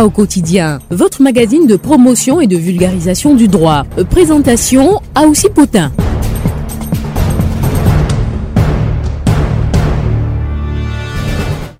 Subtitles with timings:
[0.00, 3.84] au quotidien, votre magazine de promotion et de vulgarisation du droit.
[4.10, 5.92] Présentation à aussi Potin.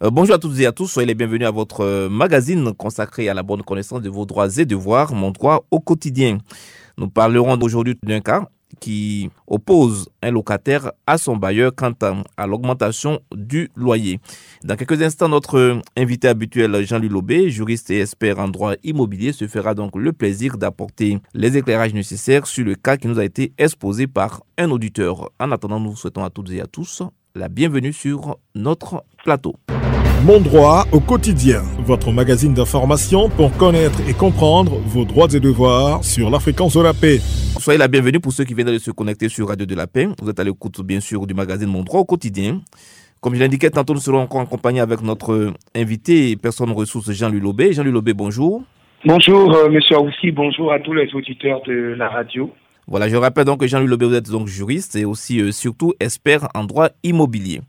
[0.04, 3.29] Euh, bonjour à toutes et à tous, soyez les bienvenus à votre euh, magazine consacré
[3.29, 6.38] à la bonne connaissance de vos droits et devoirs, mon droit au quotidien.
[6.98, 8.48] Nous parlerons aujourd'hui d'un cas
[8.80, 11.93] qui oppose un locataire à son bailleur quant
[12.36, 14.21] à, l'augmentation du loyer.
[14.64, 19.46] Dans quelques instants, notre invité habituel Jean-Louis Lobé, juriste et expert en droit immobilier, se
[19.46, 23.53] fera donc le plaisir d'apporter les éclairages nécessaires sur le cas qui nous a été
[23.58, 25.30] exposé par un auditeur.
[25.39, 27.02] En attendant, nous souhaitons à toutes et à tous
[27.35, 29.57] la bienvenue sur notre plateau.
[30.25, 36.05] Mon droit au quotidien, votre magazine d'information pour connaître et comprendre vos droits et devoirs
[36.05, 37.19] sur la fréquence de la paix.
[37.58, 40.06] Soyez la bienvenue pour ceux qui viennent de se connecter sur Radio de la Paix.
[40.22, 42.61] Vous êtes à l'écoute bien sûr du magazine Mon droit au quotidien.
[43.20, 47.72] Comme je l'indiquais tantôt, nous serons encore accompagnés avec notre invité, personne ressource Jean-Louis Lobé.
[47.72, 48.62] Jean-Louis Lobé, bonjour.
[49.05, 52.48] Bonjour, euh, monsieur Aoussi, bonjour à tous les auditeurs de la radio.
[52.88, 55.94] Voilà, je rappelle donc que Jean-Louis Lobé, vous êtes donc juriste et aussi euh, surtout
[56.00, 57.61] expert en droit immobilier.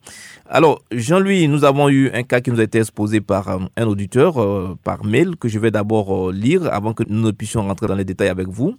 [0.50, 3.86] Alors, Jean-Louis, nous avons eu un cas qui nous a été exposé par euh, un
[3.86, 7.86] auditeur euh, par mail que je vais d'abord lire avant que nous ne puissions rentrer
[7.86, 8.76] dans les détails avec vous.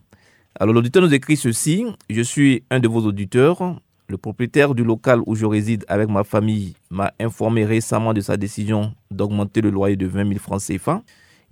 [0.58, 3.76] Alors, l'auditeur nous écrit ceci Je suis un de vos auditeurs.
[4.08, 8.36] Le propriétaire du local où je réside avec ma famille m'a informé récemment de sa
[8.36, 11.02] décision d'augmenter le loyer de 20 000 francs CFA.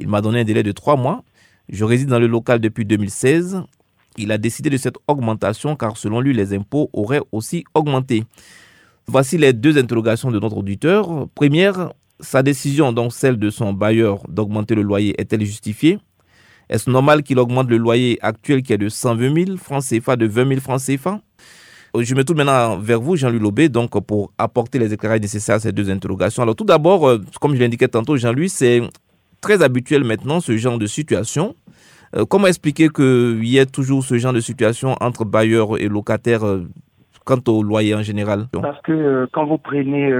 [0.00, 1.22] Il m'a donné un délai de trois mois.
[1.68, 3.62] Je réside dans le local depuis 2016
[4.18, 8.24] il a décidé de cette augmentation car selon lui, les impôts auraient aussi augmenté.
[9.06, 11.28] Voici les deux interrogations de notre auditeur.
[11.34, 15.98] Première, sa décision, donc celle de son bailleur d'augmenter le loyer, est-elle justifiée?
[16.68, 20.26] Est-ce normal qu'il augmente le loyer actuel qui est de 120 000 francs CFA de
[20.26, 21.20] 20 000 francs CFA
[22.00, 25.60] je me tourne maintenant vers vous, Jean-Louis Lobé, donc pour apporter les éclairages nécessaires à
[25.60, 26.42] ces deux interrogations.
[26.42, 28.80] Alors tout d'abord, euh, comme je l'indiquais tantôt, Jean-Louis, c'est
[29.42, 31.54] très habituel maintenant ce genre de situation.
[32.14, 36.44] Euh, comment expliquer qu'il y ait toujours ce genre de situation entre bailleurs et locataires
[36.46, 36.68] euh,
[37.24, 38.46] quant au loyer en général?
[38.52, 40.12] Parce que euh, quand vous prenez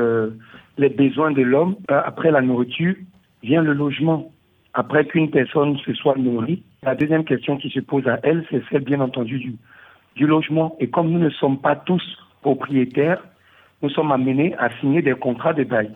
[0.78, 2.94] les besoins de l'homme, après la nourriture,
[3.42, 4.30] vient le logement.
[4.75, 8.62] Après qu'une personne se soit nourrie, la deuxième question qui se pose à elle, c'est
[8.70, 9.54] celle bien entendu du,
[10.16, 10.76] du logement.
[10.80, 12.03] Et comme nous ne sommes pas tous
[12.41, 13.22] propriétaires,
[13.82, 15.91] nous sommes amenés à signer des contrats de bail.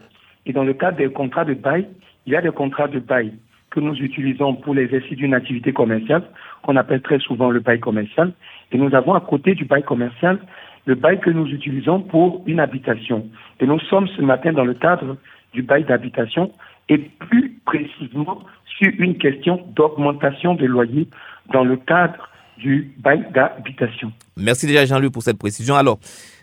[0.45, 1.89] Et dans le cadre des contrats de bail,
[2.27, 3.33] il y a des contrats de bail
[3.77, 6.23] que nous utilisons pour l'exercice d'une activité commerciale,
[6.63, 8.33] qu'on appelle très souvent le bail commercial.
[8.73, 10.39] Et nous avons à côté du bail commercial
[10.87, 13.27] le bail que nous utilisons pour une habitation.
[13.61, 15.19] Et nous sommes ce matin dans le cadre
[15.53, 16.51] du bail d'habitation
[16.89, 18.41] et plus précisément
[18.79, 21.09] sur une question d'augmentation des loyers
[21.53, 24.11] dans le cadre du bail d'habitation.
[24.39, 25.75] Merci déjà Jean-Luc pour cette précision.
[25.75, 25.99] Alors,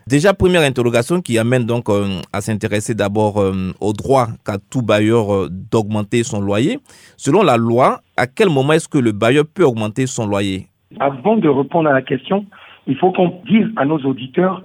[0.08, 4.82] Déjà, première interrogation qui amène donc euh, à s'intéresser d'abord euh, au droit qu'a tout
[4.82, 6.80] bailleur euh, d'augmenter son loyer.
[7.16, 10.68] Selon la loi, à quel moment est-ce que le bailleur peut augmenter son loyer?
[11.00, 12.46] Avant de répondre à la question,
[12.86, 14.64] il faut qu'on dise à nos auditeurs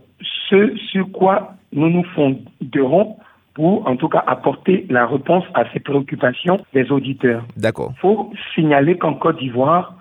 [0.51, 3.17] ce sur quoi nous nous fonderons
[3.55, 7.45] pour en tout cas apporter la réponse à ces préoccupations des auditeurs.
[7.57, 7.93] D'accord.
[7.97, 9.95] Il faut signaler qu'en Côte d'Ivoire,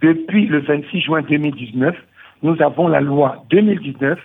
[0.00, 1.96] depuis le 26 juin 2019,
[2.42, 4.18] nous avons la loi 2019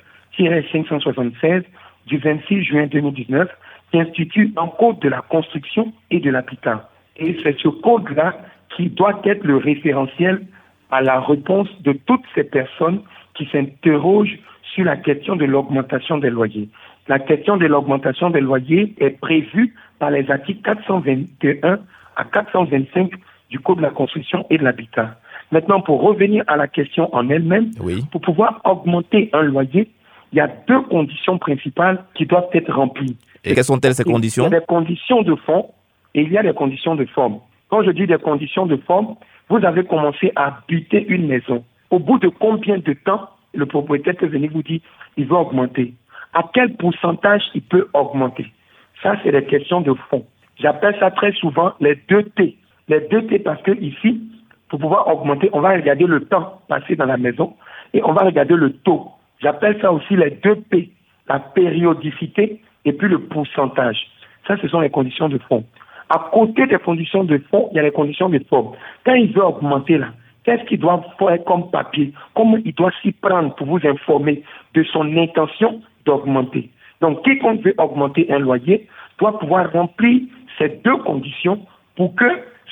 [0.48, 1.64] 576
[2.08, 3.50] du 26 juin 2019
[3.92, 6.90] qui institue un code de la construction et de l'habitat.
[7.18, 8.38] Et c'est ce code-là
[8.76, 10.42] qui doit être le référentiel
[10.92, 13.02] à la réponse de toutes ces personnes
[13.36, 14.40] qui s'interrogent
[14.74, 16.70] sur la question de l'augmentation des loyers.
[17.08, 21.80] La question de l'augmentation des loyers est prévue par les articles 421
[22.16, 23.12] à 425
[23.50, 25.16] du Code de la construction et de l'habitat.
[25.52, 27.72] Maintenant, pour revenir à la question en elle-même,
[28.12, 29.90] pour pouvoir augmenter un loyer,
[30.32, 33.18] il y a deux conditions principales qui doivent être remplies.
[33.44, 35.72] Et quelles sont-elles ces conditions Il y a des conditions de fond
[36.14, 37.40] et il y a des conditions de forme.
[37.70, 39.16] Quand je dis des conditions de forme,
[39.50, 41.64] vous avez commencé à habiter une maison.
[41.90, 44.82] Au bout de combien de temps le propriétaire peut venir vous dire
[45.18, 45.94] il veut augmenter?
[46.34, 48.46] À quel pourcentage il peut augmenter?
[49.02, 50.26] Ça, c'est des questions de fond.
[50.60, 52.58] J'appelle ça très souvent les deux T.
[52.88, 54.22] Les deux T parce que ici,
[54.68, 57.56] pour pouvoir augmenter, on va regarder le temps passé dans la maison
[57.94, 59.10] et on va regarder le taux.
[59.42, 60.90] J'appelle ça aussi les deux P,
[61.28, 64.08] la périodicité et puis le pourcentage.
[64.48, 65.64] Ça, ce sont les conditions de fond.
[66.10, 68.74] À côté des conditions de fond, il y a les conditions de forme.
[69.06, 70.08] Quand il veut augmenter là,
[70.44, 72.14] qu'est-ce qu'il doit faire comme papier?
[72.36, 74.44] Comment il doit s'y prendre pour vous informer
[74.74, 76.70] de son intention d'augmenter
[77.02, 78.88] Donc, quiconque veut augmenter un loyer
[79.20, 80.22] doit pouvoir remplir
[80.58, 81.60] ces deux conditions
[81.96, 82.26] pour que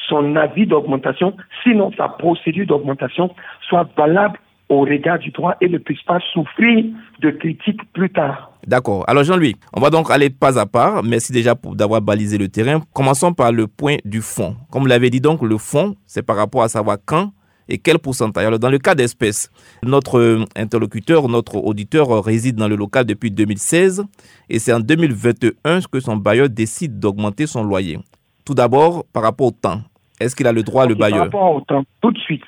[0.08, 3.30] son avis d'augmentation, sinon sa procédure d'augmentation,
[3.68, 6.86] soit valable au regard du droit et ne puisse pas souffrir
[7.22, 8.52] de critiques plus tard.
[8.66, 9.06] D'accord.
[9.08, 11.02] Alors Jean-Louis, on va donc aller pas à pas.
[11.04, 12.82] Merci déjà d'avoir balisé le terrain.
[12.94, 14.56] Commençons par le point du fond.
[14.72, 17.32] Comme vous l'avez dit donc, le fond, c'est par rapport à savoir quand
[17.70, 18.46] et quel pourcentage.
[18.46, 19.52] Alors dans le cas d'espèce,
[19.84, 24.06] notre euh, interlocuteur, notre auditeur réside dans le local depuis 2016
[24.50, 28.00] et c'est en 2021 que son bailleur décide d'augmenter son loyer.
[28.46, 29.82] Tout d'abord, par rapport au temps,
[30.20, 31.30] est-ce qu'il a le droit, le bailleur?
[31.30, 32.44] Par rapport au temps, tout de suite,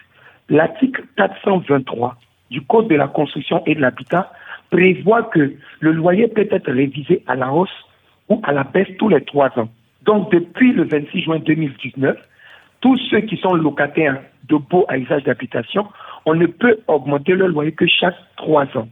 [0.50, 2.18] l'article 423
[2.52, 4.32] du Code de la construction et de l'habitat
[4.70, 7.70] prévoit que le loyer peut être révisé à la hausse
[8.30, 9.70] ou à la baisse tous les trois ans.
[10.04, 12.18] Donc, depuis le 26 juin 2019,
[12.82, 15.88] tous ceux qui sont locataires de beaux à usage d'habitation,
[16.26, 18.88] on ne peut augmenter le loyer que chaque trois ans.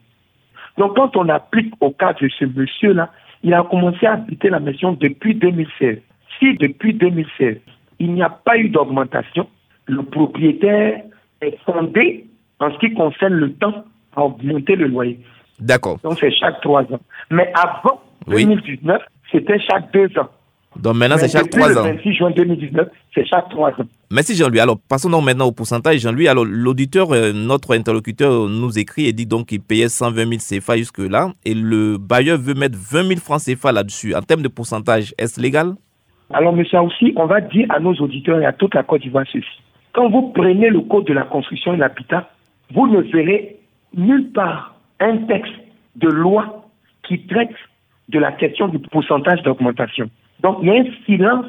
[0.78, 3.12] Donc, quand on applique au cas de ce monsieur-là,
[3.44, 6.00] il a commencé à habiter la maison depuis 2016.
[6.40, 7.58] Si depuis 2016,
[8.00, 9.48] il n'y a pas eu d'augmentation,
[9.88, 11.02] le propriétaire
[11.42, 12.26] est fondé
[12.60, 13.86] en ce qui concerne le temps
[14.16, 15.20] à augmenter le loyer.
[15.60, 16.00] D'accord.
[16.04, 17.00] Donc c'est chaque trois ans.
[17.32, 19.02] Mais avant 2019,
[19.32, 20.30] c'était chaque deux ans.
[20.76, 21.86] Donc maintenant, c'est chaque trois ans.
[21.86, 23.88] Le 26 juin 2019, c'est chaque trois ans.
[24.12, 24.60] Merci Jean-Louis.
[24.60, 26.00] Alors, passons donc maintenant au pourcentage.
[26.00, 30.60] Jean-Louis, alors l'auditeur, euh, notre interlocuteur nous écrit et dit donc qu'il payait 120 000
[30.60, 34.14] CFA jusque-là et le bailleur veut mettre 20 000 francs CFA là-dessus.
[34.14, 35.74] En termes de pourcentage, est-ce légal?
[36.34, 39.26] Alors, monsieur aussi, on va dire à nos auditeurs et à toute la Côte d'Ivoire
[39.32, 39.46] ceci.
[39.98, 42.30] Quand vous prenez le code de la construction et l'habitat,
[42.72, 43.56] vous ne verrez
[43.96, 45.56] nulle part un texte
[45.96, 46.68] de loi
[47.02, 47.56] qui traite
[48.10, 50.08] de la question du pourcentage d'augmentation.
[50.42, 51.48] Donc, il y a un silence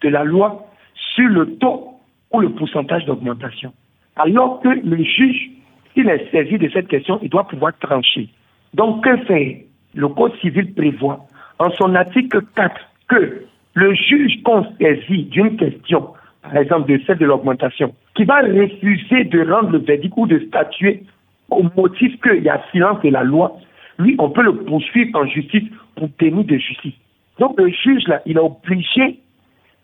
[0.00, 0.66] de la loi
[1.14, 2.00] sur le taux
[2.32, 3.72] ou le pourcentage d'augmentation.
[4.16, 5.52] Alors que le juge,
[5.92, 8.28] s'il est saisi de cette question, il doit pouvoir trancher.
[8.74, 11.24] Donc, que fait Le Code civil prévoit
[11.60, 12.74] en son article 4
[13.06, 13.44] que
[13.74, 16.08] le juge qu'on saisit d'une question
[16.44, 20.38] par exemple de celle de l'augmentation, qui va refuser de rendre le verdict ou de
[20.48, 21.02] statuer
[21.50, 23.56] au motif qu'il y a silence de la loi,
[23.98, 25.64] lui, on peut le poursuivre en justice
[25.96, 26.94] pour tenir de justice.
[27.38, 29.20] Donc le juge, là, il est obligé,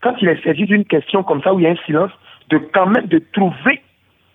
[0.02, 2.10] quand il est saisi d'une question comme ça où il y a un silence,
[2.50, 3.80] de quand même de trouver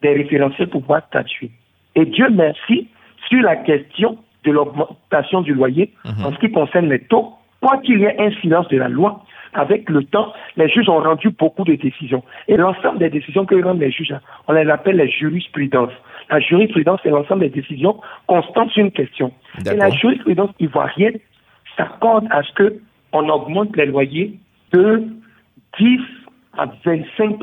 [0.01, 1.51] des référentiels pour pouvoir statuer.
[1.95, 2.87] Et Dieu merci,
[3.29, 6.25] sur la question de l'augmentation du loyer, mhm.
[6.25, 9.23] en ce qui concerne les taux, quoi qu'il y ait un silence de la loi,
[9.55, 12.23] avec le temps, les juges ont rendu beaucoup de décisions.
[12.47, 14.13] Et l'ensemble des décisions que rendent les juges,
[14.47, 15.93] on les appelle les jurisprudences.
[16.29, 19.31] La jurisprudence, c'est l'ensemble des décisions constantes sur une question.
[19.65, 21.17] Et la jurisprudence ivoirienne
[21.77, 22.79] s'accorde à ce que
[23.13, 24.37] on augmente les loyers
[24.73, 25.03] de
[25.79, 25.99] 10
[26.57, 27.39] à 25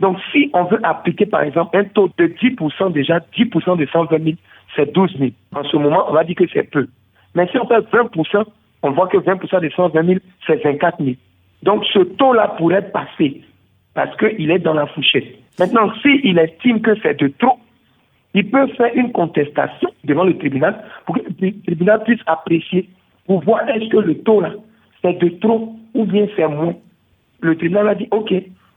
[0.00, 4.24] Donc, si on veut appliquer, par exemple, un taux de 10 déjà 10% de 120
[4.24, 4.36] 000,
[4.76, 5.30] c'est 12 000.
[5.54, 6.86] En ce moment, on va dire que c'est peu.
[7.34, 8.10] Mais si on fait 20
[8.82, 11.16] on voit que 20% des 120 000, c'est 24 000.
[11.62, 13.42] Donc ce taux-là pourrait passer
[13.94, 15.36] parce qu'il est dans la fourchette.
[15.58, 17.58] Maintenant, s'il estime que c'est de trop,
[18.34, 22.88] il peut faire une contestation devant le tribunal pour que le tribunal puisse apprécier
[23.26, 24.52] pour voir est-ce que le taux-là,
[25.02, 26.74] c'est de trop ou bien c'est moins.
[27.40, 28.32] Le tribunal va dire OK.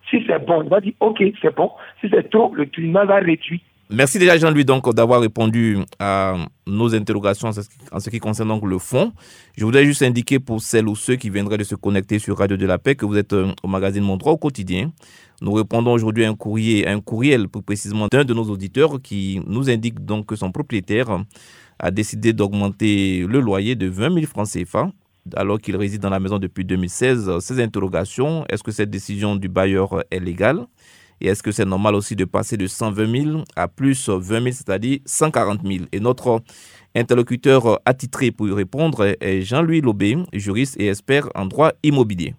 [0.09, 1.71] Si c'est bon, il va dire OK, c'est bon.
[2.01, 3.59] Si c'est trop, le tribunal va réduire.
[3.91, 7.51] Merci déjà Jean-Louis donc d'avoir répondu à nos interrogations
[7.91, 9.11] en ce qui concerne donc le fond.
[9.55, 12.57] Je voudrais juste indiquer pour celles ou ceux qui viendraient de se connecter sur Radio
[12.57, 14.91] de la Paix que vous êtes euh, au magazine Mon au quotidien.
[15.39, 19.39] Nous répondons aujourd'hui à un courrier, un courriel plus précisément d'un de nos auditeurs qui
[19.45, 21.23] nous indique donc que son propriétaire
[21.77, 24.89] a décidé d'augmenter le loyer de 20 000 francs CFA
[25.35, 27.37] alors qu'il réside dans la maison depuis 2016.
[27.39, 30.65] Ces interrogations, est-ce que cette décision du bailleur est légale?
[31.21, 34.45] Et est-ce que c'est normal aussi de passer de 120 000 à plus 20 000,
[34.47, 36.41] c'est-à-dire 140 000 Et notre
[36.93, 42.35] interlocuteur attitré pour y répondre est Jean-Louis Lobé, juriste et expert en droit immobilier.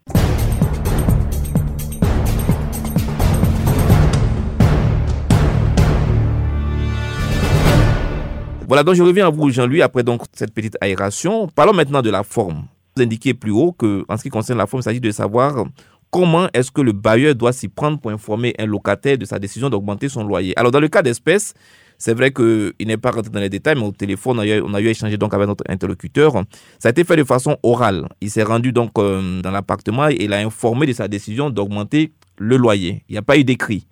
[8.69, 11.47] Voilà, donc je reviens à vous, Jean-Louis, après donc cette petite aération.
[11.55, 12.65] Parlons maintenant de la forme.
[12.97, 15.67] Vous indiquez plus haut que, en ce qui concerne la forme, il s'agit de savoir
[16.11, 19.69] comment est-ce que le bailleur doit s'y prendre pour informer un locataire de sa décision
[19.71, 21.55] d'augmenter son loyer Alors, dans le cas d'espèce,
[21.99, 24.87] c'est vrai qu'il n'est pas rentré dans les détails, mais au téléphone, on a, eu,
[24.87, 26.33] échangé donc avec notre interlocuteur.
[26.79, 28.07] Ça a été fait de façon orale.
[28.21, 32.13] Il s'est rendu donc euh, dans l'appartement et il a informé de sa décision d'augmenter
[32.39, 33.03] le loyer.
[33.09, 33.87] Il n'y a pas eu d'écrit.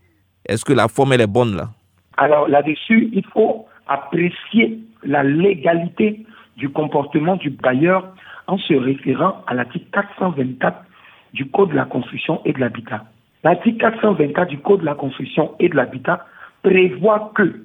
[0.47, 1.71] Est-ce que la forme, est bonne là?
[2.17, 6.25] Alors là-dessus, il faut apprécier la légalité
[6.57, 8.15] du comportement du bailleur
[8.47, 10.77] en se référant à l'article 424
[11.35, 13.05] du Code de la construction et de l'habitat.
[13.43, 16.25] L'article 424 du Code de la construction et de l'habitat
[16.63, 17.65] prévoit que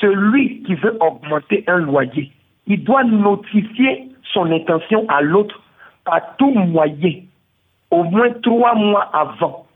[0.00, 2.32] celui qui veut augmenter un loyer,
[2.66, 5.60] il doit notifier son intention à l'autre
[6.04, 7.14] par tout moyen,
[7.90, 9.66] au moins trois mois avant,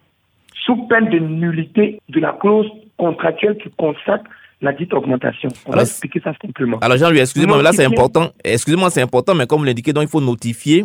[0.65, 4.31] sous peine de nullité de la clause contractuelle qui consacre
[4.61, 5.49] la dite augmentation.
[5.67, 6.79] On va expliquer ça simplement.
[6.79, 8.29] Alors Jean-Louis, excusez-moi, mais là c'est important.
[8.45, 10.85] Excusez-moi, c'est important, mais comme vous l'indiquez, donc il faut notifier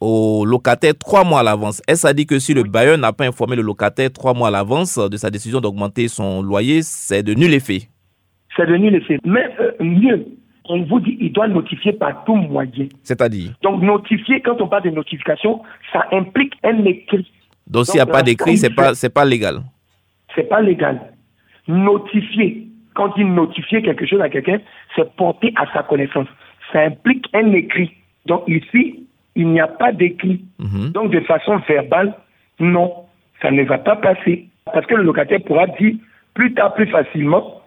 [0.00, 1.82] au locataire trois mois à l'avance.
[1.86, 4.50] Est-ce à dire que si le bailleur n'a pas informé le locataire trois mois à
[4.50, 7.82] l'avance de sa décision d'augmenter son loyer, c'est de nul effet?
[8.56, 9.18] C'est de nul effet.
[9.24, 10.26] Mais euh, mieux,
[10.64, 12.88] on vous dit il doit notifier par tout moyen.
[13.02, 13.52] C'est-à-dire?
[13.62, 15.60] Donc notifier, quand on parle de notification,
[15.92, 17.30] ça implique un écrit.
[17.66, 19.60] Donc, s'il n'y a pas d'écrit, c'est pas c'est pas légal.
[20.34, 21.00] C'est pas légal.
[21.68, 24.60] Notifier, quand il notifie quelque chose à quelqu'un,
[24.96, 26.26] c'est porter à sa connaissance.
[26.72, 27.92] Ça implique un écrit.
[28.26, 30.44] Donc ici, il n'y a pas d'écrit.
[30.58, 30.90] Mhm.
[30.90, 32.14] Donc de façon verbale,
[32.58, 32.92] non,
[33.40, 34.48] ça ne va pas passer.
[34.72, 35.94] Parce que le locataire pourra dire
[36.34, 37.60] plus tard, plus facilement,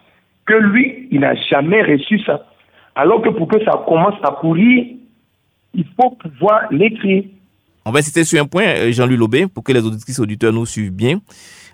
[0.46, 2.46] que lui, il n'a jamais reçu ça.
[2.94, 4.86] Alors que pour que ça commence à courir,
[5.74, 7.24] il faut pouvoir l'écrire.
[7.84, 10.64] On va citer sur un point, euh, Jean-Louis Lobé, pour que les auditrices auditeurs nous
[10.64, 11.18] suivent bien.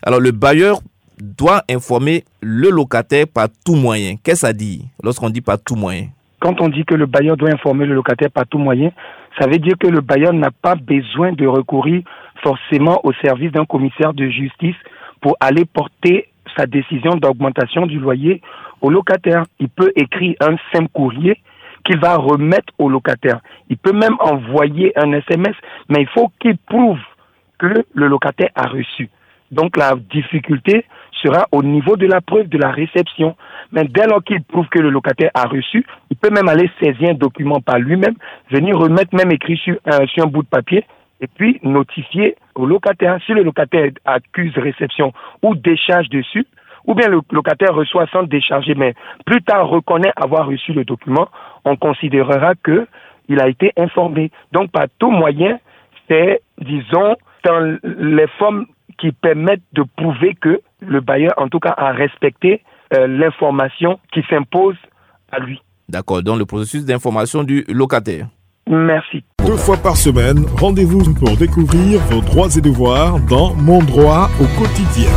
[0.03, 0.81] Alors, le bailleur
[1.21, 4.17] doit informer le locataire par tout moyen.
[4.23, 6.09] Qu'est-ce que ça dit lorsqu'on dit par tout moyen?
[6.41, 8.91] Quand on dit que le bailleur doit informer le locataire par tout moyen,
[9.39, 12.03] ça veut dire que le bailleur n'a pas besoin de recourir
[12.43, 14.77] forcément au service d'un commissaire de justice
[15.21, 18.41] pour aller porter sa décision d'augmentation du loyer
[18.81, 19.45] au locataire.
[19.59, 21.39] Il peut écrire un simple courrier
[21.85, 23.41] qu'il va remettre au locataire.
[23.69, 25.55] Il peut même envoyer un SMS,
[25.89, 26.99] mais il faut qu'il prouve
[27.59, 29.09] que le locataire a reçu.
[29.51, 30.85] Donc la difficulté
[31.23, 33.37] sera au niveau de la preuve de la réception.
[33.73, 37.11] Mais dès lors qu'il prouve que le locataire a reçu, il peut même aller saisir
[37.11, 38.15] un document par lui-même,
[38.51, 40.85] venir remettre même écrit sur un, sur un bout de papier
[41.21, 43.19] et puis notifier au locataire.
[43.27, 45.13] Si le locataire accuse réception
[45.43, 46.47] ou décharge dessus,
[46.87, 48.95] ou bien le locataire reçoit sans décharger, mais
[49.27, 51.29] plus tard reconnaît avoir reçu le document,
[51.65, 52.87] on considérera que
[53.29, 54.31] il a été informé.
[54.51, 55.61] Donc, par tout moyen,
[56.09, 58.67] c'est, disons, dans les formes
[59.01, 62.63] qui permettent de prouver que le bailleur, en tout cas, a respecté
[62.95, 64.77] euh, l'information qui s'impose
[65.33, 65.61] à lui.
[65.89, 68.29] D'accord, donc le processus d'information du locataire.
[68.69, 69.25] Merci.
[69.45, 74.45] Deux fois par semaine, rendez-vous pour découvrir vos droits et devoirs dans Mon droit au
[74.61, 75.11] quotidien.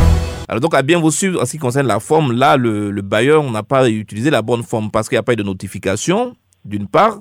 [0.48, 3.02] Alors donc à bien vous suivre en ce qui concerne la forme, là le, le
[3.02, 5.42] bailleur on n'a pas utilisé la bonne forme parce qu'il n'y a pas eu de
[5.42, 7.20] notification d'une part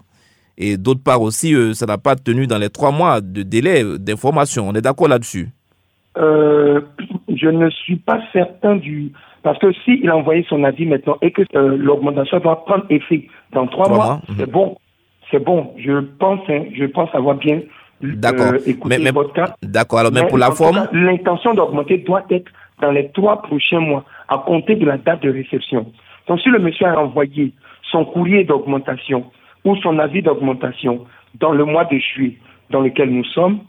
[0.58, 3.84] et d'autre part aussi euh, ça n'a pas tenu dans les trois mois de délai
[3.84, 4.67] euh, d'information.
[4.67, 5.50] On est d'accord là-dessus?
[6.17, 6.82] Euh,
[7.36, 11.32] je ne suis pas certain du parce que s'il a envoyé son avis maintenant et
[11.32, 14.36] que euh, l'augmentation doit prendre effet dans trois, mois, mhm.
[14.38, 14.77] c'est bon,
[15.29, 15.74] c'est bon.
[15.77, 18.53] Je pense, hein, je pense avoir bien euh, D'accord.
[18.65, 19.55] écouté Mais- mais- votre cas.
[19.62, 22.50] D'accord, alors mais Mais pour la forme, L'intention d'augmenter doit être
[22.82, 25.86] dans les trois prochains mois, à compter de la date de réception.
[26.27, 27.53] Donc, si le monsieur a envoyé
[27.91, 29.25] son courrier d'augmentation
[29.65, 31.05] ou son avis d'augmentation
[31.39, 32.38] dans le mois de juillet
[32.70, 33.60] dans lequel nous sommes,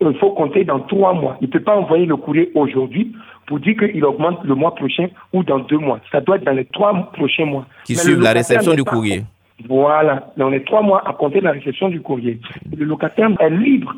[0.00, 1.36] il faut compter dans trois mois.
[1.40, 3.12] Il ne peut pas envoyer le courrier aujourd'hui
[3.46, 6.00] pour dire qu'il augmente le mois prochain ou dans deux mois.
[6.10, 7.66] Ça doit être dans les trois prochains mois.
[7.84, 9.24] qui suivent la réception du courrier.
[9.68, 12.40] voilà, dans les trois mois à compter de la réception du courrier.
[12.76, 13.94] Le locataire est libre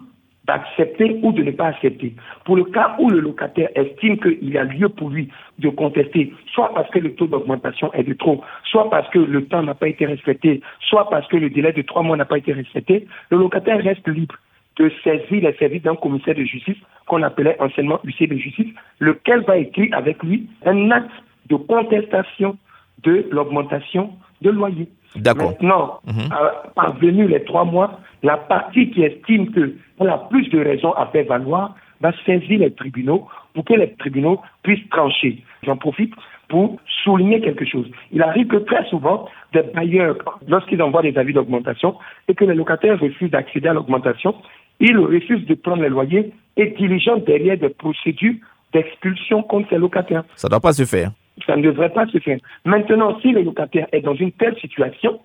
[0.47, 2.15] d'accepter ou de ne pas accepter.
[2.45, 6.35] Pour le cas où le locataire estime qu'il y a lieu pour lui de contester,
[6.53, 9.75] soit parce que le taux d'augmentation est de trop, soit parce que le temps n'a
[9.75, 13.07] pas été respecté, soit parce que le délai de trois mois n'a pas été respecté,
[13.31, 14.35] le locataire reste libre
[14.77, 16.77] de saisir les services d'un commissaire de justice
[17.07, 21.11] qu'on appelait anciennement huissier de justice, lequel va écrire avec lui un acte
[21.49, 22.57] de contestation
[23.03, 24.13] de l'augmentation
[24.43, 24.89] de loyer.
[25.17, 25.51] D'accord.
[25.51, 26.33] Maintenant, Mhm.
[26.33, 31.07] à- parvenu les trois mois, la partie qui estime qu'elle a plus de raisons à
[31.07, 35.43] faire valoir va saisir les tribunaux pour que les tribunaux puissent trancher.
[35.63, 36.13] J'en profite
[36.49, 37.89] pour souligner quelque chose.
[38.13, 40.17] Il arrive que très souvent, des bailleurs,
[40.49, 41.95] lorsqu'ils envoient des avis d'augmentation
[42.29, 44.35] et que les locataires refusent d'accéder à l'augmentation,
[44.81, 48.35] ils refusent de prendre les loyers et diligentent derrière des procédures
[48.73, 51.11] d'expulsion contre ces locataires Ça ne doit pas se faire.
[51.47, 52.39] ça ne devrait pas se faire.
[52.65, 55.21] Maintenant, si le locataire est dans une telle situation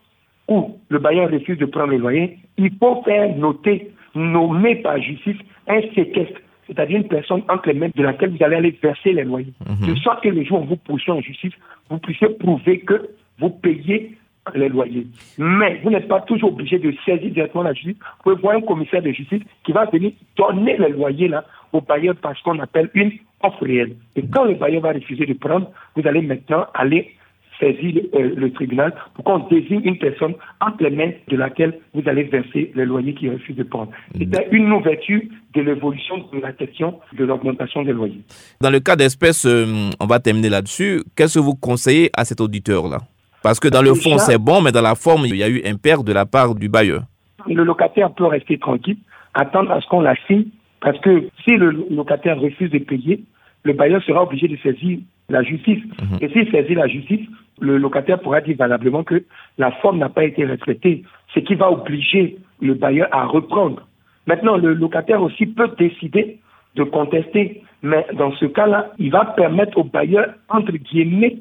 [0.47, 5.37] où le bailleur refuse de prendre le loyer, il faut faire noter, nommer par justice,
[5.67, 9.23] un séquestre, c'est-à-dire une personne entre les mains de laquelle vous allez aller verser les
[9.23, 9.53] loyers.
[9.87, 11.53] De sorte que le jour où vous poursuivez en justice,
[11.89, 14.17] vous puissiez prouver que vous payez
[14.55, 15.07] les loyers.
[15.37, 17.97] Mais vous n'êtes pas toujours obligé de saisir directement la justice.
[17.99, 21.81] Vous pouvez voir un commissaire de justice qui va venir donner les loyers là au
[21.81, 23.95] bailleur parce qu'on appelle une offre réelle.
[24.15, 27.15] Et quand le bailleur va refuser de prendre, vous allez maintenant aller
[27.59, 31.77] saisir le, euh, le tribunal pour qu'on désigne une personne entre les mains de laquelle
[31.93, 33.91] vous allez verser les loyers qu'il refuse de prendre.
[34.17, 35.21] C'était une ouverture
[35.53, 38.21] de l'évolution de la question de l'augmentation des loyers.
[38.61, 41.01] Dans le cas d'espèce, euh, on va terminer là-dessus.
[41.15, 42.99] Qu'est-ce que vous conseillez à cet auditeur-là?
[43.43, 45.61] Parce que dans le fond, c'est bon, mais dans la forme, il y a eu
[45.65, 47.03] un père de la part du bailleur.
[47.47, 48.97] le locataire peut rester tranquille,
[49.33, 50.45] attendre à ce qu'on la signe,
[50.81, 53.23] parce que si le locataire refuse de payer,
[53.63, 55.83] le bailleur sera obligé de saisir la justice.
[56.21, 57.27] Et s'il saisit la justice,
[57.59, 59.23] le locataire pourra dire valablement que
[59.57, 61.03] la forme n'a pas été respectée,
[61.33, 63.85] ce qui va obliger le bailleur à reprendre.
[64.27, 66.39] Maintenant, le locataire aussi peut décider
[66.75, 71.37] de contester, mais dans ce cas-là, il va permettre au bailleur, entre guillemets,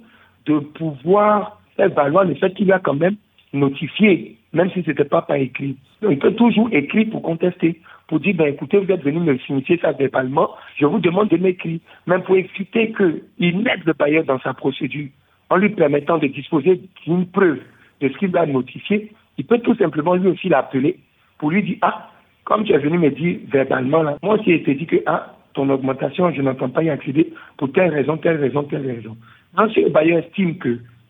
[0.47, 3.17] de pouvoir faire valoir le fait qu'il a quand même
[3.53, 5.77] notifié, même si ce n'était pas par écrit.
[6.03, 9.39] Donc, il peut toujours écrire pour contester, pour dire, ben, écoutez, vous êtes venu me
[9.39, 14.25] signifier ça verbalement, je vous demande de m'écrire, même pour éviter qu'il aide le bailleur
[14.25, 15.09] dans sa procédure,
[15.51, 17.61] en lui permettant de disposer d'une preuve
[18.01, 20.99] de ce qu'il a notifié, il peut tout simplement lui aussi l'appeler
[21.39, 22.11] pour lui dire, ah,
[22.45, 25.35] comme tu es venu me dire verbalement, là, moi aussi, il te dit que, ah,
[25.55, 29.17] ton augmentation, je n'entends pas y accéder pour telle raison, telle raison, telle raison.
[29.57, 30.57] Donc, si le bailleur estime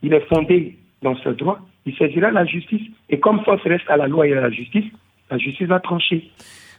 [0.01, 2.83] qu'il est fondé dans ce droit, il saisira la justice.
[3.09, 4.85] Et comme force reste à la loi et à la justice,
[5.31, 6.31] la justice va trancher.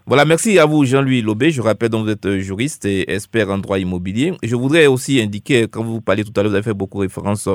[0.05, 1.51] Voilà, merci à vous Jean-Louis Lobé.
[1.51, 4.33] Je rappelle donc vous êtes juriste et expert en droit immobilier.
[4.41, 7.47] Je voudrais aussi indiquer, quand vous parliez tout à l'heure, vous avez fait beaucoup référence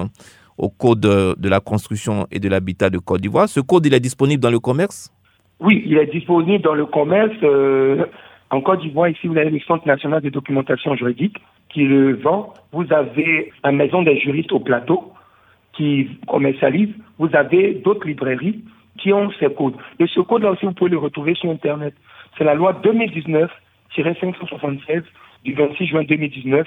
[0.57, 3.49] au code de la construction et de l'habitat de Côte d'Ivoire.
[3.49, 5.13] Ce code, il est disponible dans le commerce?
[5.59, 7.35] Oui, il est disponible dans le commerce.
[7.43, 8.05] Euh,
[8.51, 11.39] en Côte d'Ivoire, ici, vous avez le Centre national de documentation juridique
[11.71, 12.55] qui le vend.
[12.73, 15.13] Vous avez la Maison des juristes au plateau
[15.77, 16.91] qui commercialise.
[17.19, 18.63] Vous avez d'autres librairies
[18.99, 19.75] qui ont ces codes.
[19.99, 21.95] Et ce code-là aussi, vous pouvez le retrouver sur Internet.
[22.39, 22.81] C'est la loi
[23.97, 25.03] 2019-576
[25.45, 26.67] du 26 juin 2019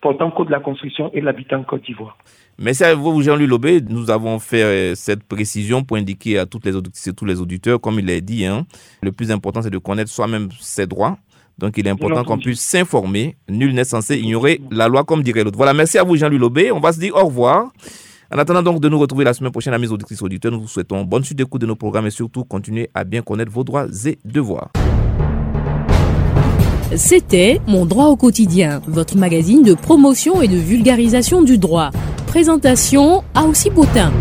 [0.00, 2.16] portant code de la construction et de l'habitat en Côte d'Ivoire.
[2.58, 3.80] Merci à vous, Jean-Louis Lobé.
[3.80, 6.72] Nous avons fait euh, cette précision pour indiquer à toutes les
[7.12, 8.66] tous les auditeurs, comme il l'a dit, hein,
[9.02, 11.18] le plus important, c'est de connaître soi-même ses droits.
[11.58, 13.34] Donc, il est important qu'on puisse s'informer.
[13.48, 15.56] Nul n'est censé ignorer la loi, comme dirait l'autre.
[15.56, 16.70] Voilà, merci à vous, Jean-Louis Lobé.
[16.70, 17.72] On va se dire au revoir.
[18.30, 21.02] En attendant donc de nous retrouver la semaine prochaine, amis auditrices auditeurs, nous vous souhaitons
[21.02, 24.18] bonne suite d'écoute de nos programmes et surtout continuez à bien connaître vos droits et
[24.22, 24.70] devoirs.
[26.94, 31.90] C'était Mon droit au quotidien, votre magazine de promotion et de vulgarisation du droit.
[32.26, 34.12] Présentation à aussi.